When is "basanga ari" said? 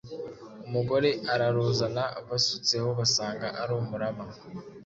2.99-3.73